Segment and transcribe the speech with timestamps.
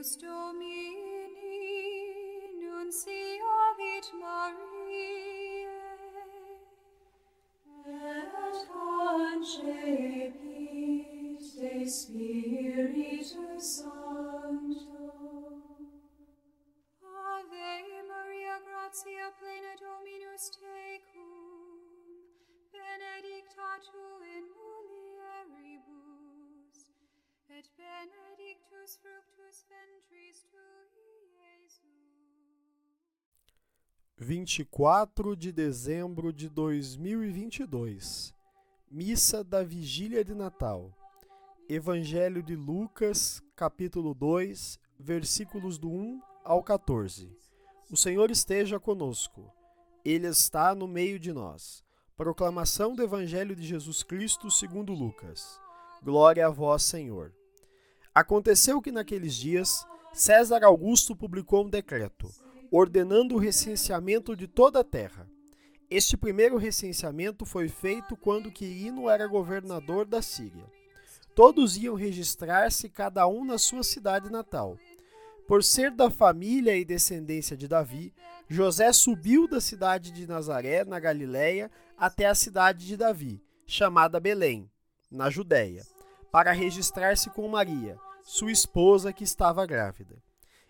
[0.00, 1.36] Deus Domini,
[2.58, 5.68] nunciavit Mariae,
[7.86, 9.84] et concepit
[11.60, 15.08] de Spiritus Sancto.
[17.02, 21.30] Ave Maria, gratia plena Dominus tecum,
[22.72, 25.98] benedicta tu in mulieribus,
[27.50, 28.29] et benedictus
[28.70, 31.82] fructus ventris tui, Iesus.
[34.16, 38.32] 24 de dezembro de 2022,
[38.88, 40.96] Missa da Vigília de Natal.
[41.68, 47.28] Evangelho de Lucas, capítulo 2, versículos do 1 ao 14.
[47.90, 49.52] O Senhor esteja conosco.
[50.04, 51.84] Ele está no meio de nós.
[52.16, 55.60] Proclamação do Evangelho de Jesus Cristo, segundo Lucas.
[56.02, 57.39] Glória a vós, Senhor.
[58.14, 62.28] Aconteceu que naqueles dias César Augusto publicou um decreto
[62.70, 65.28] ordenando o recenseamento de toda a terra.
[65.90, 70.64] Este primeiro recenseamento foi feito quando Quirino era governador da Síria.
[71.34, 74.78] Todos iam registrar-se, cada um na sua cidade natal.
[75.48, 78.14] Por ser da família e descendência de Davi,
[78.48, 84.70] José subiu da cidade de Nazaré, na Galiléia, até a cidade de Davi, chamada Belém,
[85.10, 85.84] na Judéia,
[86.30, 90.16] para registrar-se com Maria, sua esposa que estava grávida.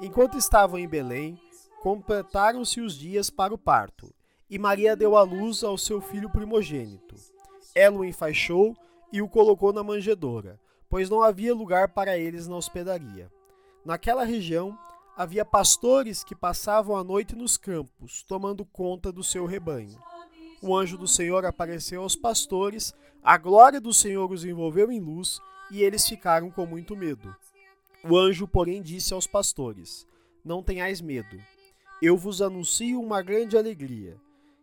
[0.00, 1.40] Enquanto estavam em Belém,
[1.82, 4.12] completaram-se os dias para o parto,
[4.50, 7.14] e Maria deu à luz ao seu filho primogênito.
[7.74, 8.76] Ela o enfaixou
[9.12, 13.30] e o colocou na manjedoura, pois não havia lugar para eles na hospedaria.
[13.84, 14.76] Naquela região
[15.16, 19.98] havia pastores que passavam a noite nos campos, tomando conta do seu rebanho.
[20.64, 25.38] O anjo do Senhor apareceu aos pastores, a glória do Senhor os envolveu em luz,
[25.70, 27.36] e eles ficaram com muito medo.
[28.02, 30.06] O anjo, porém, disse aos pastores:
[30.42, 31.38] Não tenhais medo
[32.02, 34.16] eu vos anuncio uma grande alegria,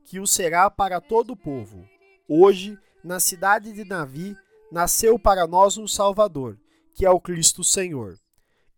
[0.06, 1.88] que o será para todo o povo.
[2.28, 4.36] Hoje, na cidade de Navi,
[4.72, 6.60] nasceu para nós um Salvador,
[6.94, 8.18] que é o Cristo Senhor.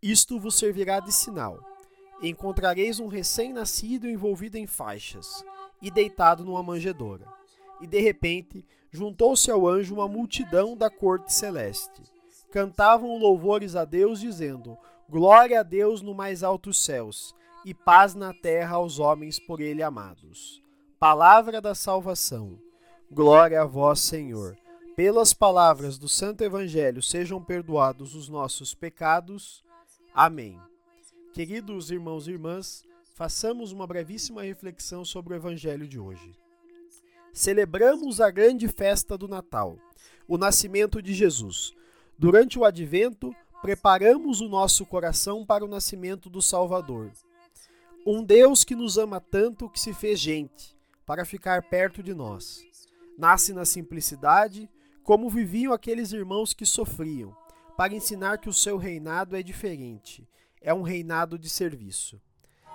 [0.01, 1.59] Isto vos servirá de sinal.
[2.21, 5.43] Encontrareis um recém-nascido envolvido em faixas
[5.83, 7.27] e deitado numa manjedoura.
[7.81, 12.01] E de repente, juntou-se ao anjo uma multidão da corte celeste.
[12.49, 14.77] Cantavam louvores a Deus, dizendo:
[15.09, 17.35] Glória a Deus no mais altos céus
[17.65, 20.63] e paz na terra aos homens por ele amados.
[20.97, 22.57] Palavra da salvação.
[23.11, 24.57] Glória a vós, Senhor.
[24.95, 29.63] Pelas palavras do Santo Evangelho sejam perdoados os nossos pecados.
[30.13, 30.59] Amém.
[31.33, 36.35] Queridos irmãos e irmãs, façamos uma brevíssima reflexão sobre o Evangelho de hoje.
[37.31, 39.77] Celebramos a grande festa do Natal,
[40.27, 41.73] o nascimento de Jesus.
[42.17, 47.11] Durante o advento, preparamos o nosso coração para o nascimento do Salvador.
[48.05, 50.75] Um Deus que nos ama tanto que se fez gente
[51.05, 52.61] para ficar perto de nós.
[53.17, 54.69] Nasce na simplicidade,
[55.03, 57.35] como viviam aqueles irmãos que sofriam,
[57.77, 60.27] para ensinar que o seu reinado é diferente,
[60.61, 62.21] é um reinado de serviço.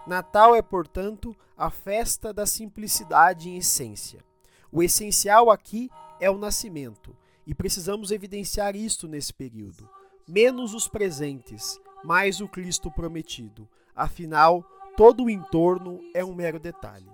[0.09, 4.25] Natal é, portanto, a festa da simplicidade em essência.
[4.73, 9.89] O essencial aqui é o nascimento, e precisamos evidenciar isto nesse período.
[10.27, 13.69] Menos os presentes, mais o Cristo prometido.
[13.95, 14.65] Afinal,
[14.99, 17.09] Todo o entorno é um mero detalhe.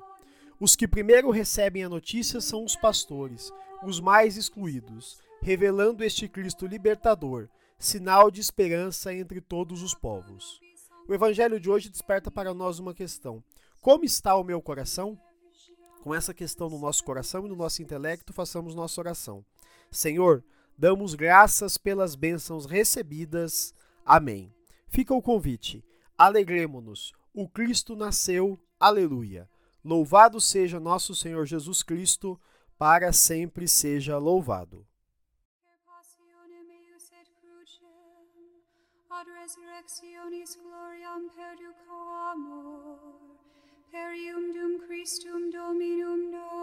[0.58, 3.52] Os que primeiro recebem a notícia são os pastores,
[3.84, 7.46] os mais excluídos, revelando este Cristo libertador,
[7.78, 10.58] sinal de esperança entre todos os povos.
[11.08, 13.42] O evangelho de hoje desperta para nós uma questão:
[13.80, 15.18] como está o meu coração?
[16.02, 19.44] Com essa questão no nosso coração e no nosso intelecto, façamos nossa oração.
[19.90, 20.44] Senhor,
[20.76, 23.74] damos graças pelas bênçãos recebidas.
[24.04, 24.52] Amém.
[24.88, 25.82] Fica o convite.
[26.16, 29.50] Alegremo-nos o Cristo nasceu, aleluia.
[29.84, 32.40] Louvado seja nosso Senhor Jesus Cristo,
[32.78, 34.86] para sempre seja louvado.
[39.10, 42.98] Ad resurrectionis gloriam perducamur,
[43.90, 46.53] per ium dum Christum Dominum nostrum.